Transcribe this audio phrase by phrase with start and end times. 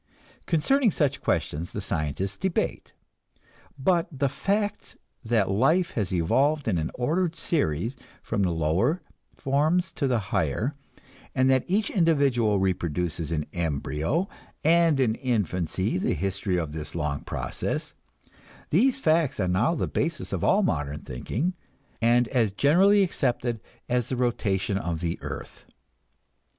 [0.47, 2.91] Concerning such questions the scientists debate.
[3.77, 9.03] But the fact that life has evolved in an ordered series from the lower
[9.35, 10.73] forms to the higher,
[11.35, 14.27] and that each individual reproduces in embryo
[14.63, 17.93] and in infancy the history of this long process
[18.71, 21.53] these facts are now the basis of all modern thinking,
[22.01, 25.65] and as generally accepted as the rotation of the earth.